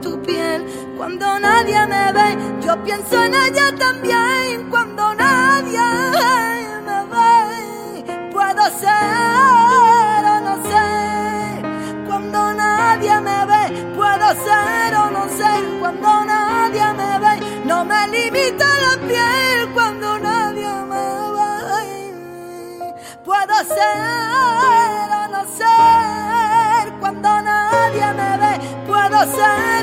tu 0.00 0.20
piel. 0.22 0.64
Cuando 0.96 1.38
nadie 1.38 1.86
me 1.86 2.12
ve, 2.12 2.36
yo 2.60 2.82
pienso 2.84 3.24
en 3.24 3.34
ella 3.34 3.74
también. 3.76 4.68
Cuando 4.70 5.14
nadie 5.14 5.80
me 6.86 7.04
ve, 7.12 8.30
puedo 8.32 8.64
ser 8.82 10.24
o 10.34 10.40
no 10.40 10.54
sé. 10.70 11.62
Cuando 12.06 12.54
nadie 12.54 13.20
me 13.20 13.46
ve, 13.46 13.62
puedo 13.96 14.28
ser 14.46 14.94
o 14.94 15.10
no 15.10 15.28
sé. 15.28 15.50
Cuando 15.80 16.24
nadie 16.24 16.86
me 16.94 17.18
ve, 17.18 17.64
no 17.64 17.84
me 17.84 18.08
limita 18.08 18.66
la 18.84 18.96
piel. 19.06 19.68
Cuando 19.74 20.18
nadie 20.18 20.72
me 20.92 21.06
ve, 21.36 22.94
puedo 23.24 23.56
ser 23.64 25.10
o 25.20 25.28
no 25.28 25.44
ser. 25.56 26.92
Cuando 27.00 27.42
nadie 27.42 28.06
me 28.14 28.36
ve, 28.42 28.52
puedo 28.86 29.18
ser 29.36 29.77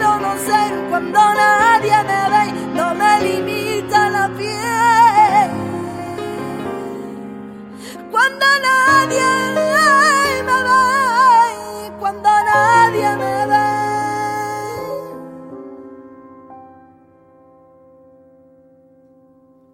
Cuando 0.47 1.19
nadie 1.19 1.97
me 2.03 2.29
ve, 2.29 2.43
no 2.75 2.93
me 2.93 3.19
limita 3.21 4.09
la 4.09 4.29
piel. 4.29 5.49
Cuando 8.11 8.45
nadie 8.61 9.25
me 9.55 10.57
ve, 10.67 11.99
cuando 11.99 12.29
nadie 12.29 13.09
me 13.17 13.47
ve. 13.47 13.65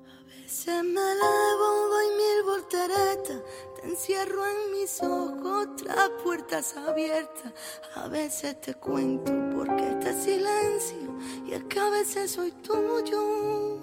A 0.07 0.24
veces 0.26 0.84
me 0.86 1.01
elevo, 1.01 1.67
doy 1.89 2.09
mil 2.15 2.43
volteretas, 2.45 3.41
te 3.76 3.88
encierro 3.89 4.45
en 4.45 4.72
mis 4.72 5.03
ojos 5.03 5.76
tras 5.76 6.09
puertas 6.24 6.78
abiertas. 6.78 7.51
A 7.95 8.07
veces 8.07 8.61
te 8.61 8.74
cuento 8.76 9.50
porque 9.64 9.88
este 9.91 10.12
silencio, 10.14 11.20
y 11.47 11.53
es 11.53 11.64
que 11.66 11.80
a 11.80 11.89
veces 11.91 12.32
soy 12.32 12.51
tuyo 12.64 13.78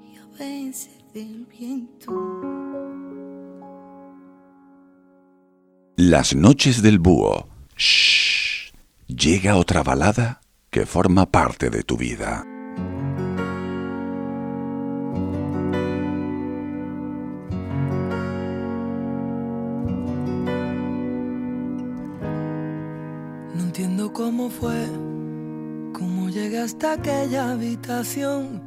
y 0.00 0.16
a 0.16 0.26
veces 0.38 0.92
del 1.12 1.44
viento. 1.46 2.12
Las 5.96 6.36
noches 6.36 6.82
del 6.82 7.00
búho. 7.00 7.48
Shh. 7.76 8.72
Llega 9.08 9.56
otra 9.56 9.82
balada 9.82 10.40
que 10.70 10.86
forma 10.86 11.26
parte 11.26 11.68
de 11.68 11.82
tu 11.82 11.96
vida. 11.96 12.46
Fue, 24.62 24.86
cómo 25.92 26.28
llegué 26.28 26.60
hasta 26.60 26.92
aquella 26.92 27.50
habitación. 27.50 28.62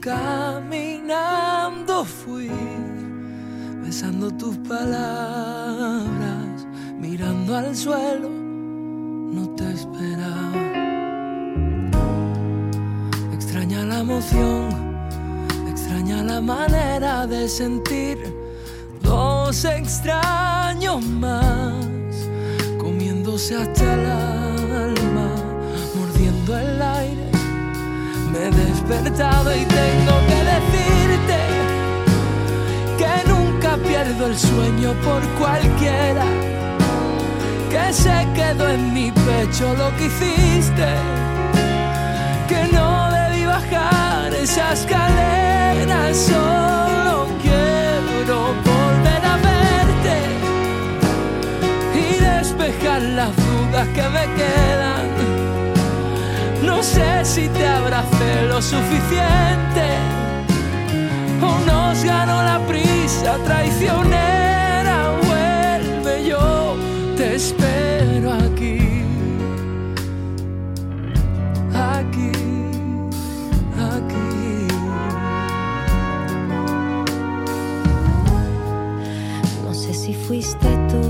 Caminando 0.00 2.04
fui, 2.04 2.50
besando 3.84 4.32
tus 4.32 4.56
palabras, 4.58 6.66
mirando 6.98 7.56
al 7.56 7.76
suelo, 7.76 8.28
no 8.28 9.48
te 9.50 9.74
esperaba. 9.74 10.52
Extraña 13.32 13.84
la 13.84 14.00
emoción, 14.00 14.68
extraña 15.68 16.24
la 16.24 16.24
la 16.24 16.40
manera 16.40 17.28
de 17.28 17.48
sentir. 17.48 18.18
Dos 19.02 19.64
extraños 19.64 21.06
más, 21.06 21.86
comiéndose 22.78 23.54
hasta 23.54 23.94
el 23.94 24.97
el 26.56 26.80
aire. 26.80 27.30
Me 28.32 28.46
he 28.46 28.50
despertado 28.50 29.54
y 29.54 29.64
tengo 29.64 30.14
que 30.28 30.38
decirte 30.54 31.38
que 32.98 33.28
nunca 33.28 33.76
pierdo 33.76 34.26
el 34.26 34.38
sueño 34.38 34.92
por 35.04 35.22
cualquiera. 35.38 36.24
Que 37.70 37.92
se 37.92 38.26
quedó 38.34 38.68
en 38.70 38.94
mi 38.94 39.10
pecho 39.10 39.74
lo 39.74 39.94
que 39.96 40.06
hiciste. 40.06 40.88
Que 42.48 42.68
no 42.72 43.10
debí 43.10 43.44
bajar 43.44 44.32
esa 44.34 44.72
escalera. 44.72 46.14
Solo 46.14 47.28
quiero 47.42 48.54
volver 48.64 49.24
a 49.32 49.36
verte 49.48 50.16
y 51.94 52.20
despejar 52.20 53.02
las 53.02 53.36
dudas 53.36 53.88
que 53.88 54.08
me 54.08 54.24
quedan. 54.34 55.37
No 56.78 56.84
sé 56.84 57.24
si 57.24 57.48
te 57.48 57.66
abracé 57.66 58.46
lo 58.46 58.62
suficiente 58.62 59.86
o 61.42 61.58
nos 61.66 62.04
ganó 62.04 62.40
la 62.44 62.64
prisa 62.68 63.36
traicionera. 63.44 65.10
Vuelve 65.26 66.28
yo, 66.28 66.76
te 67.16 67.34
espero 67.34 68.32
aquí, 68.32 68.78
aquí, 71.74 72.30
aquí. 73.96 74.68
No 79.64 79.74
sé 79.74 79.92
si 79.92 80.14
fuiste 80.14 80.68
tú, 80.88 81.07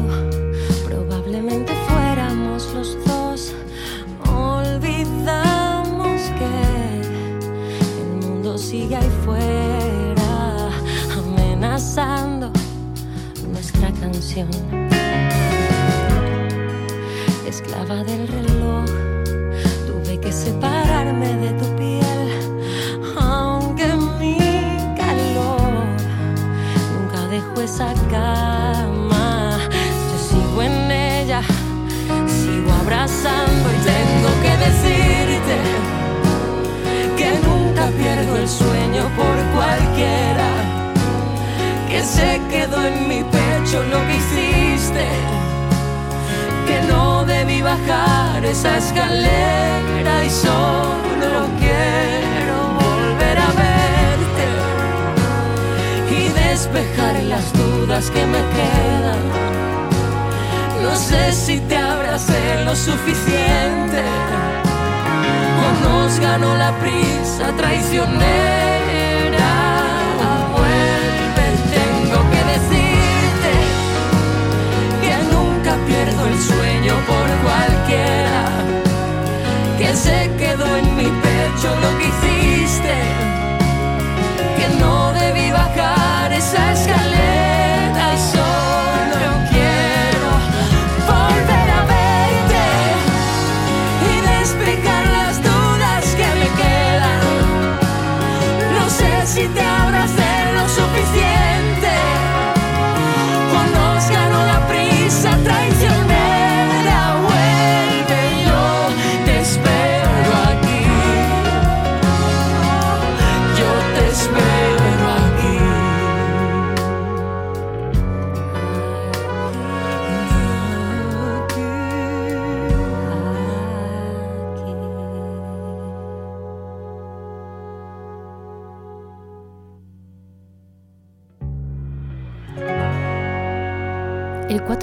suficiente 62.78 64.02
o 65.64 65.66
nos 65.88 66.20
ganó 66.20 66.56
la 66.56 66.70
prisa 66.78 67.52
traicionera. 67.56 68.18
Vuelve, 70.54 71.46
tengo 71.76 72.18
que 72.32 72.40
decirte 72.54 73.52
que 75.02 75.14
nunca 75.34 75.72
pierdo 75.86 76.26
el 76.26 76.38
sueño 76.38 76.94
por 77.10 77.28
cualquiera. 77.46 78.38
Que 79.78 79.94
se 79.94 80.30
quedó 80.38 80.76
en 80.76 80.96
mi 80.96 81.08
pecho 81.24 81.68
lo 81.82 81.90
que 81.98 82.06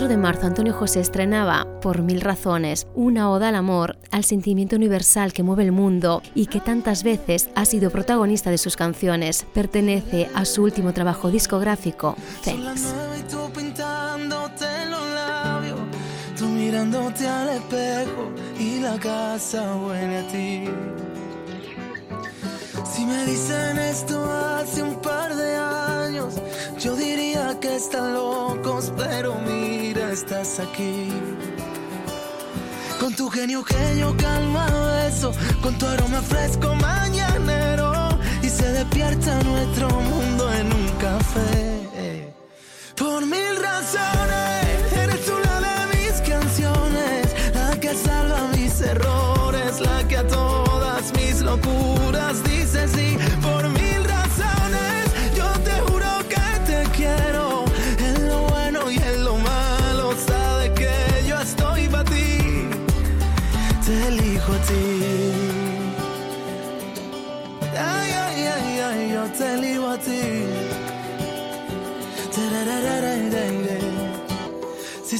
4 0.06 0.18
de 0.18 0.22
marzo 0.22 0.46
Antonio 0.46 0.72
José 0.72 1.00
estrenaba 1.00 1.66
Por 1.82 2.04
mil 2.04 2.22
razones, 2.22 2.86
una 2.94 3.32
oda 3.32 3.50
al 3.50 3.56
amor, 3.56 3.98
al 4.12 4.24
sentimiento 4.24 4.76
universal 4.76 5.34
que 5.34 5.42
mueve 5.42 5.64
el 5.64 5.72
mundo 5.72 6.22
y 6.36 6.46
que 6.46 6.60
tantas 6.60 7.02
veces 7.02 7.50
ha 7.56 7.66
sido 7.66 7.90
protagonista 7.90 8.52
de 8.52 8.60
sus 8.60 8.76
canciones. 8.76 9.48
Pertenece 9.52 10.30
a 10.36 10.46
su 10.46 10.62
último 10.62 10.94
trabajo 10.94 11.32
discográfico, 11.32 12.16
Félix. 12.44 12.94
Si 22.96 23.06
me 23.06 23.26
dicen 23.26 23.78
esto 23.78 24.24
hace 24.24 24.82
un 24.82 24.96
par 25.02 25.36
de 25.36 25.58
años, 25.58 26.36
yo 26.80 26.96
diría 26.96 27.60
que 27.60 27.76
están 27.76 28.14
locos, 28.14 28.94
pero 28.96 29.36
mira, 29.46 30.14
estás 30.14 30.60
aquí. 30.62 31.12
Con 32.98 33.14
tu 33.14 33.30
genio 33.30 33.66
que 33.66 33.76
calma 34.18 34.68
beso, 35.04 35.34
con 35.62 35.78
tu 35.78 35.86
aroma 35.86 36.22
fresco 36.22 36.74
mañanero, 36.76 38.18
y 38.42 38.48
se 38.48 38.72
despierta 38.72 39.44
nuestro 39.44 39.90
mundo 39.90 40.54
en 40.54 40.72
un 40.72 40.88
café. 40.98 42.32
Por 42.96 43.26
mil 43.26 43.56
razones, 43.62 44.94
eres 44.94 45.28
la 45.48 45.60
de 45.68 45.98
mis 45.98 46.14
canciones, 46.22 47.26
la 47.54 47.78
que 47.78 47.94
salva 47.94 48.48
mis 48.56 48.80
errores, 48.80 49.82
la 49.82 50.08
que 50.08 50.16
a 50.16 50.28
todas 50.28 51.12
mis 51.12 51.42
locuras 51.42 51.95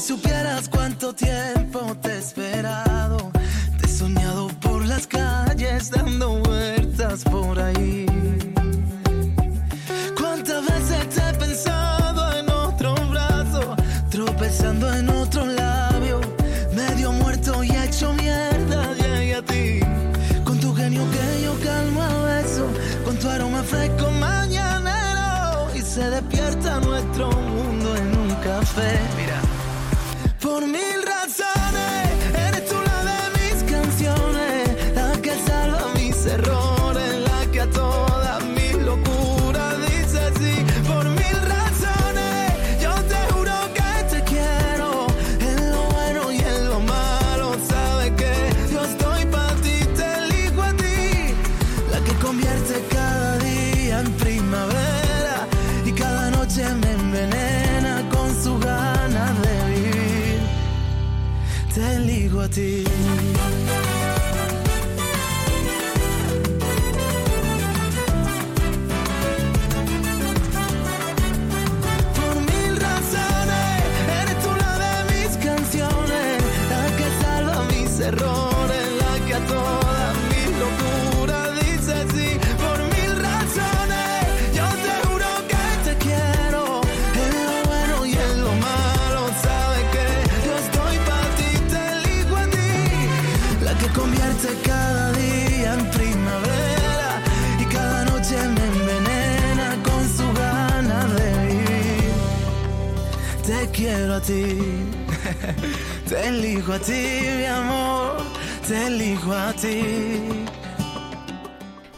supieras 0.06 0.68
cuánto 0.68 1.12
tiempo 1.12 1.80
te 2.00 2.10
he 2.10 2.18
esperado, 2.18 3.32
te 3.80 3.86
he 3.86 3.88
soñado 3.88 4.46
por 4.60 4.86
las 4.86 5.04
calles 5.04 5.90
dando 5.90 6.38
vueltas 6.38 7.24
por 7.24 7.58
ahí. 7.58 8.05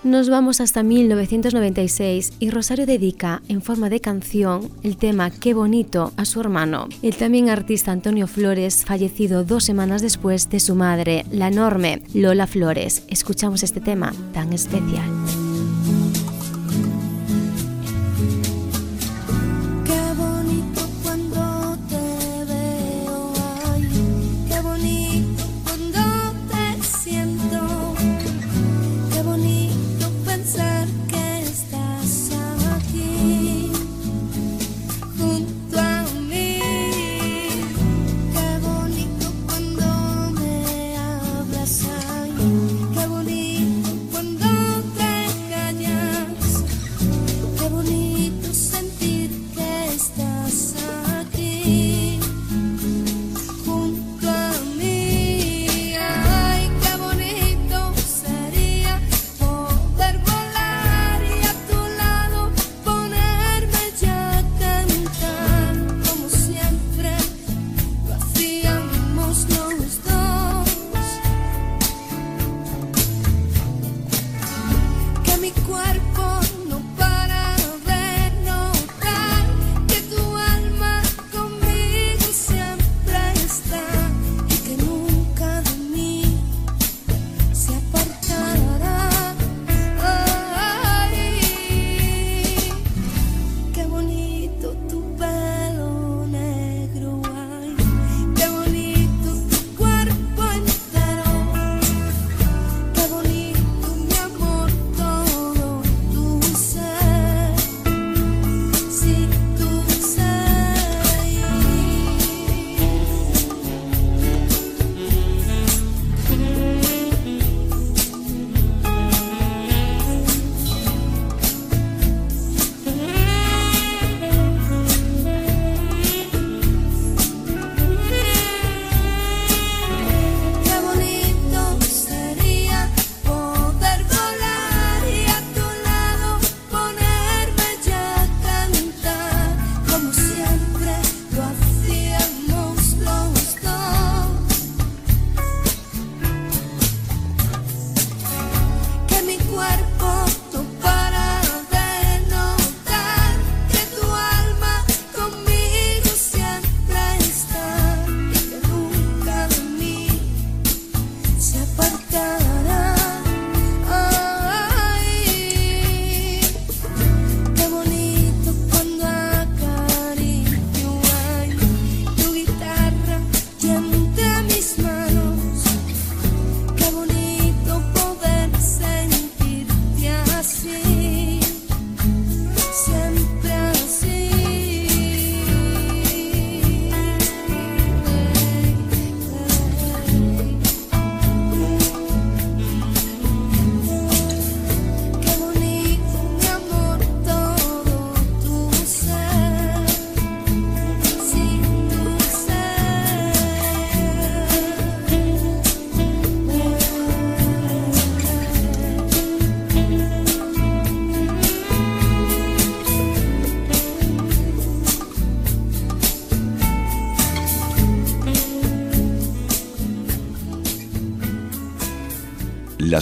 Nos 0.04 0.28
vamos 0.30 0.60
hasta 0.60 0.82
1996 0.82 2.34
y 2.38 2.50
Rosario 2.50 2.86
dedica 2.86 3.42
en 3.48 3.62
forma 3.62 3.90
de 3.90 4.00
canción 4.00 4.70
el 4.82 4.96
tema 4.96 5.30
Qué 5.30 5.54
bonito 5.54 6.12
a 6.16 6.24
su 6.24 6.40
hermano, 6.40 6.88
el 7.02 7.16
también 7.16 7.48
artista 7.48 7.92
Antonio 7.92 8.26
Flores, 8.26 8.84
fallecido 8.84 9.44
dos 9.44 9.64
semanas 9.64 10.02
después 10.02 10.50
de 10.50 10.60
su 10.60 10.74
madre, 10.74 11.24
la 11.30 11.48
enorme 11.48 12.02
Lola 12.14 12.46
Flores. 12.46 13.04
Escuchamos 13.08 13.62
este 13.62 13.80
tema 13.80 14.12
tan 14.32 14.52
especial. 14.52 15.08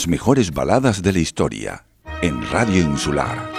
Mejores 0.06 0.52
baladas 0.52 1.02
de 1.02 1.12
la 1.12 1.18
historia 1.18 1.84
en 2.22 2.40
Radio 2.52 2.80
Insular. 2.80 3.50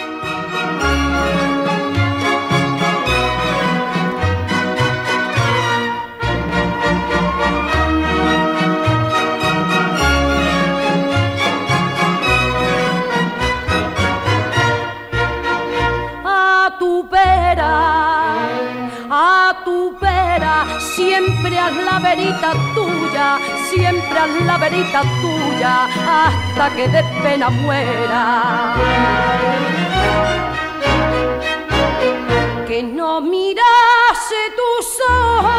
a 16.24 16.76
tu 16.80 17.10
vera, 17.10 18.27
a 19.58 19.64
tu 19.64 19.98
vera, 20.00 20.66
siempre 20.80 21.58
haz 21.58 21.76
la 21.76 22.00
verita 22.00 22.52
tuya, 22.76 23.40
siempre 23.70 24.20
haz 24.20 24.42
la 24.46 24.58
verita 24.58 25.02
tuya, 25.22 25.86
hasta 25.86 26.76
que 26.76 26.88
de 26.88 27.04
pena 27.24 27.50
muera. 27.50 28.74
Que 32.68 32.84
no 32.84 33.22
mirase 33.22 34.42
tus 34.60 34.88
ojos, 35.10 35.52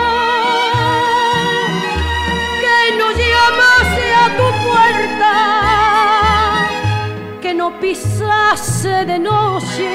que 2.63 2.79
no 2.99 3.11
llamase 3.23 4.07
a 4.25 4.27
tu 4.39 4.47
puerta 4.67 5.33
que 7.41 7.55
no 7.55 7.79
pisase 7.81 9.05
de 9.07 9.19
noche 9.19 9.89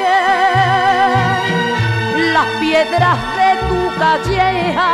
las 2.34 2.48
piedras 2.60 3.18
de 3.38 3.50
tu 3.70 3.80
calleja. 4.00 4.90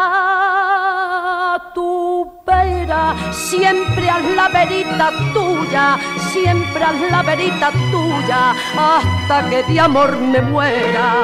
A 0.00 1.72
tu 1.74 2.32
vera 2.46 3.14
siempre 3.32 4.08
haz 4.08 4.24
la 4.36 4.48
verita 4.48 5.10
tuya 5.34 5.98
siempre 6.32 6.84
haz 6.84 7.00
la 7.10 7.22
verita 7.22 7.70
tuya 7.90 8.54
hasta 8.76 9.48
que 9.48 9.62
de 9.62 9.80
amor 9.80 10.16
me 10.18 10.40
muera. 10.42 11.14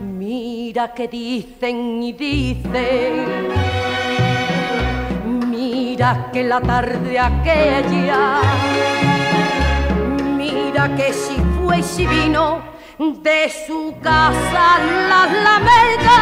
Mira 0.00 0.92
que 0.94 1.08
dicen 1.08 2.02
y 2.02 2.12
dicen. 2.12 3.26
Mira 5.50 6.30
que 6.32 6.44
la 6.44 6.60
tarde 6.60 7.18
aquella, 7.18 8.40
mira 10.36 10.94
que 10.96 11.12
si 11.12 11.36
fue 11.56 11.78
y 11.78 11.82
si 11.82 12.06
vino 12.06 12.60
de 12.98 13.48
su 13.66 13.94
casa 14.02 14.78
la 15.08 15.22
alameda. 15.22 16.20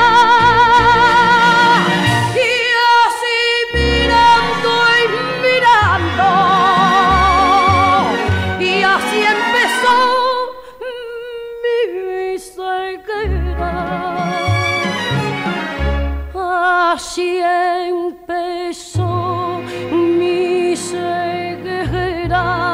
Y 2.34 2.52
así 3.06 3.40
mirando 3.72 4.70
y 5.00 5.04
mirando, 5.42 6.28
y 8.60 8.82
así 8.82 9.18
empezó 9.36 9.98
mi 11.62 11.76
ceguera. 12.38 13.72
Así 16.92 17.40
empezó 17.88 19.10
mi 19.90 20.76
ceguera 20.76 22.65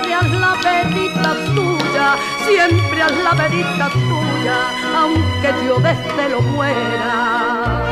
siempre 0.00 0.14
haz 0.14 0.30
la 0.30 0.54
verita 0.54 1.34
tuya, 1.54 2.16
siempre 2.46 3.02
haz 3.02 3.16
la 3.22 3.32
verita 3.34 3.90
tuya, 3.90 4.56
aunque 4.96 5.54
yo 5.66 5.78
desde 5.78 6.28
lo 6.30 6.42
muera. 6.42 7.86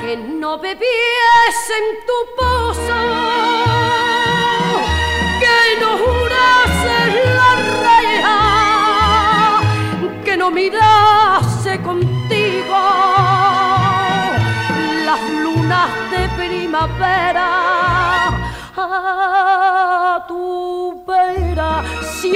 que 0.00 0.16
no 0.16 0.58
bebiese 0.58 1.72
en 1.80 2.06
tu 2.06 2.53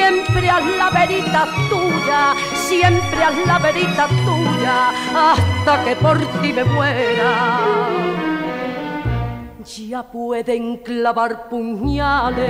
siempre 0.09 0.51
haz 0.51 0.65
la 0.77 0.91
verita 0.91 1.47
tuya, 1.69 2.35
siempre 2.55 3.25
haz 3.25 3.47
la 3.47 3.59
verita 3.59 4.07
tuya, 4.25 4.91
hasta 5.15 5.85
que 5.85 5.97
por 5.97 6.19
ti 6.41 6.53
me 6.53 6.65
muera. 6.65 7.33
Ya 9.65 10.03
pueden 10.03 10.79
clavar 10.79 11.49
puñales, 11.49 12.47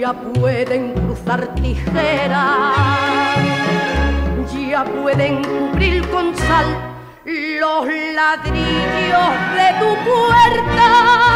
ya 0.00 0.12
pueden 0.12 0.92
cruzar 0.92 1.54
tijeras, 1.54 2.76
ya 4.68 4.84
pueden 4.84 5.42
cubrir 5.44 6.08
con 6.10 6.34
sal 6.34 6.66
los 7.24 7.86
ladrillos 7.86 9.32
de 9.56 9.68
tu 9.80 9.90
puerta. 10.10 11.33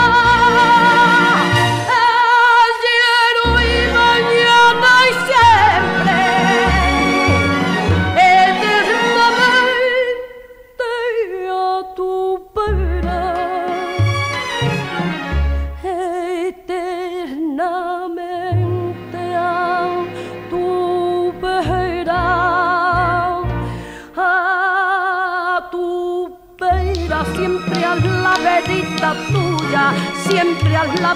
Tuya, 28.63 29.95
siempre 30.27 30.77
haz 30.77 31.01
la 31.01 31.15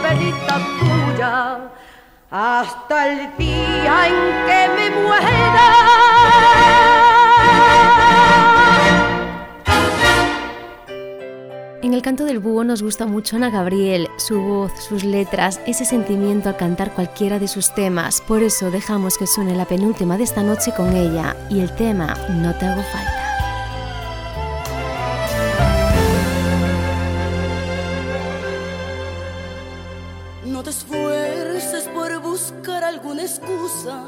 tuya, 0.78 1.59
hasta 2.30 3.09
el 3.09 3.36
día 3.36 4.09
en 4.09 4.14
que 4.47 4.68
me 4.76 4.90
muera. 5.03 5.93
En 11.82 11.95
el 11.95 12.03
canto 12.03 12.24
del 12.24 12.38
búho 12.38 12.64
nos 12.64 12.82
gusta 12.82 13.07
mucho 13.07 13.36
Ana 13.36 13.51
Gabriel, 13.51 14.09
su 14.16 14.40
voz, 14.40 14.72
sus 14.88 15.05
letras, 15.05 15.61
ese 15.66 15.84
sentimiento 15.84 16.49
al 16.49 16.57
cantar 16.57 16.95
cualquiera 16.95 17.38
de 17.38 17.49
sus 17.49 17.74
temas. 17.74 18.20
Por 18.20 18.43
eso 18.43 18.70
dejamos 18.70 19.18
que 19.18 19.26
suene 19.26 19.57
la 19.57 19.66
penúltima 19.66 20.16
de 20.16 20.24
esta 20.24 20.43
noche 20.43 20.72
con 20.76 20.95
ella 20.95 21.36
y 21.51 21.61
el 21.61 21.74
tema 21.74 22.14
No 22.30 22.55
te 22.57 22.66
hago 22.66 22.82
falta. 22.82 23.32
Excusa. 33.23 34.05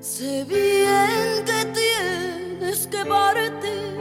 Sé 0.00 0.44
bien 0.44 1.44
que 1.44 1.64
tienes 1.80 2.86
que 2.86 3.04
partir. 3.04 3.92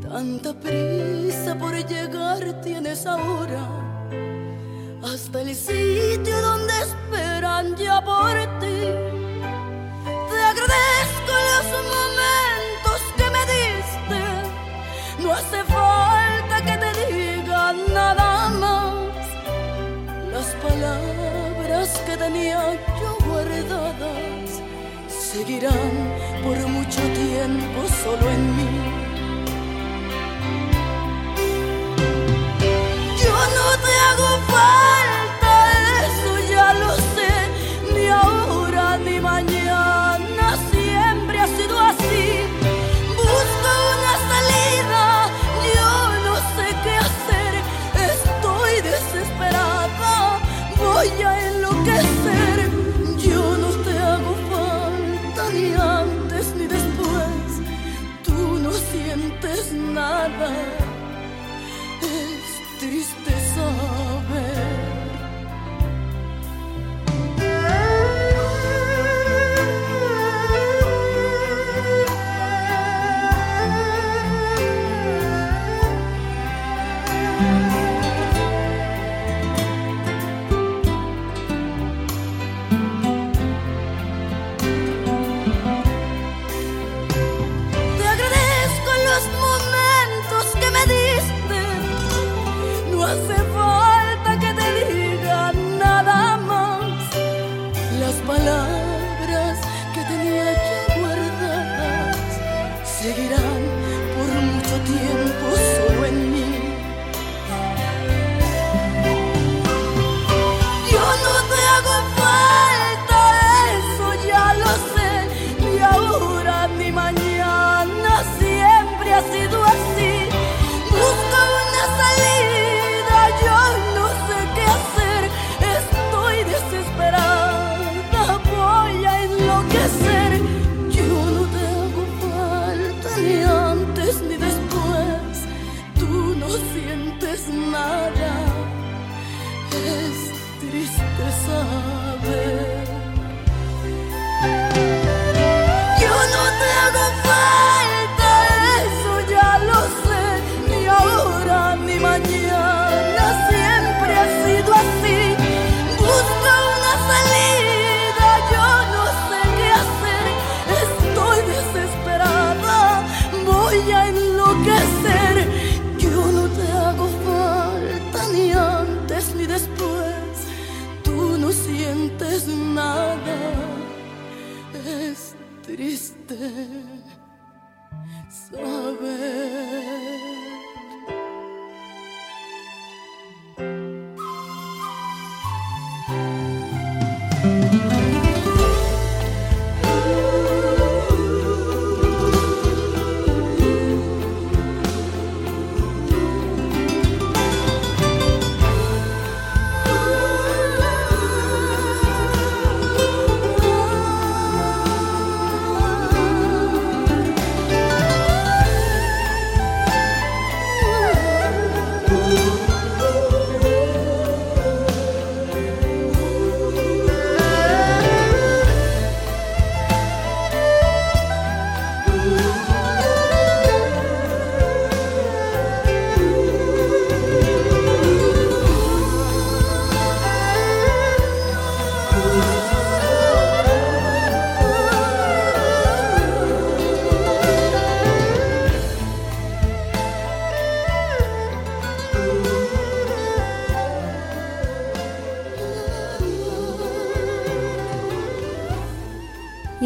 Tanta 0.00 0.52
prisa 0.60 1.56
por 1.58 1.74
llegar 1.74 2.60
tienes 2.62 3.06
ahora. 3.06 3.64
Hasta 5.02 5.40
el 5.42 5.54
sitio 5.54 6.40
donde 6.40 6.72
esperan 6.88 7.76
ya 7.76 8.00
por 8.04 8.34
ti. 8.60 8.78
Te 10.30 10.38
agradezco 10.52 11.32
los 11.50 11.66
momentos 11.94 13.00
que 13.16 13.26
me 13.34 13.42
diste. 13.54 14.20
No 15.22 15.32
hace 15.32 15.62
falta 15.64 16.56
que 16.66 16.76
te 16.82 16.90
diga 17.12 17.72
nada 17.92 18.48
más. 18.50 19.26
Las 20.32 20.46
palabras 20.62 21.13
tenía 22.16 22.74
yo 23.00 23.16
guardadas 23.26 24.62
seguirán 25.08 25.92
por 26.42 26.56
mucho 26.68 27.00
tiempo 27.00 27.82
solo 28.02 28.30
en 28.30 28.56
mí. 28.56 28.72
Yo 33.22 33.34
no 33.56 33.66
te 33.84 33.92
hago 34.06 34.30
falta, 34.46 34.93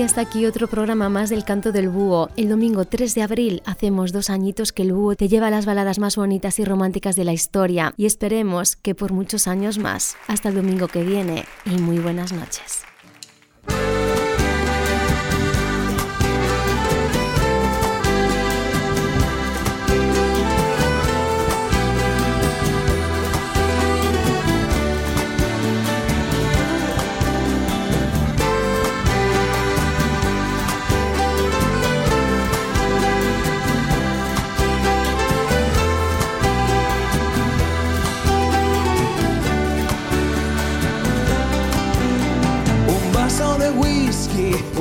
hasta 0.09 0.23
aquí 0.23 0.47
otro 0.47 0.69
programa 0.69 1.11
más 1.11 1.29
del 1.29 1.45
Canto 1.45 1.71
del 1.71 1.91
Búho. 1.91 2.31
El 2.35 2.49
domingo 2.49 2.87
3 2.87 3.15
de 3.15 3.21
abril 3.21 3.63
hacemos 3.67 4.11
dos 4.11 4.31
añitos 4.31 4.73
que 4.73 4.81
el 4.81 4.95
búho 4.95 5.17
te 5.17 5.29
lleva 5.29 5.49
a 5.49 5.51
las 5.51 5.67
baladas 5.67 5.99
más 5.99 6.17
bonitas 6.17 6.59
y 6.59 6.65
románticas 6.65 7.15
de 7.15 7.25
la 7.25 7.35
historia 7.35 7.93
y 7.99 8.07
esperemos 8.07 8.75
que 8.75 8.95
por 8.95 9.13
muchos 9.13 9.47
años 9.47 9.77
más. 9.77 10.17
Hasta 10.27 10.49
el 10.49 10.55
domingo 10.55 10.89
que 10.89 11.05
viene 11.05 11.45
y 11.67 11.77
muy 11.77 11.99
buenas 11.99 12.33
noches. 12.33 12.85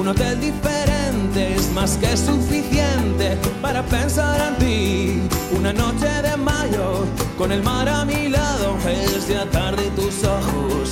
Un 0.08 0.12
hotel 0.12 0.40
diferente 0.40 1.56
es 1.56 1.70
más 1.74 1.98
que 1.98 2.16
suficiente 2.16 3.38
para 3.62 3.84
pensar 3.84 4.40
en 4.48 4.56
ti. 4.56 5.22
Una 5.58 5.74
noche 5.74 6.08
de 6.22 6.38
mayo 6.38 7.06
con 7.38 7.52
el 7.52 7.62
mar 7.62 7.90
a 7.90 8.06
mi 8.06 8.30
lado 8.30 8.78
es 8.88 9.28
ya 9.28 9.46
tarde 9.50 9.84
y 9.86 9.90
tus 10.00 10.24
ojos 10.24 10.92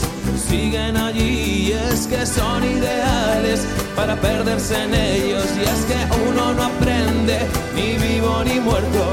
siguen 0.50 0.98
allí 0.98 1.70
y 1.70 1.72
es 1.72 2.08
que 2.08 2.26
son 2.26 2.62
ideales 2.66 3.66
para 3.96 4.20
perderse 4.20 4.84
en 4.84 4.94
ellos 4.94 5.46
y 5.60 5.62
es 5.64 5.82
que 5.86 6.00
uno 6.28 6.54
no 6.54 6.64
aprende 6.64 7.40
ni 7.74 7.96
vivo 7.98 8.44
ni 8.44 8.60
muerto. 8.60 9.04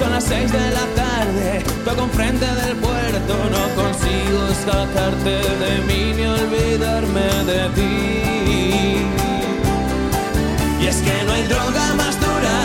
Son 0.00 0.10
las 0.10 0.24
seis 0.24 0.50
de 0.50 0.70
la 0.78 0.86
tarde, 0.96 1.62
toco 1.84 2.02
enfrente 2.02 2.46
del 2.46 2.76
puerto, 2.78 3.34
no 3.54 3.82
consigo 3.82 4.40
sacarte 4.66 5.36
de 5.62 5.72
mí 5.86 6.12
ni 6.16 6.26
olvidarme 6.26 7.26
de 7.46 7.68
ti. 7.76 9.03
Que 11.04 11.24
no 11.26 11.32
hay 11.32 11.42
droga 11.44 11.94
más 11.94 12.18
dura 12.20 12.56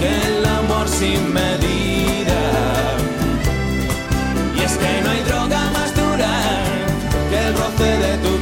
que 0.00 0.10
el 0.28 0.46
amor 0.46 0.88
sin 0.88 1.32
medida. 1.32 2.40
Y 4.56 4.60
es 4.62 4.72
que 4.72 5.02
no 5.02 5.10
hay 5.10 5.22
droga 5.22 5.60
más 5.72 5.94
dura 5.94 6.32
que 7.30 7.38
el 7.48 7.54
roce 7.56 7.90
de 8.04 8.12
tu 8.18 8.33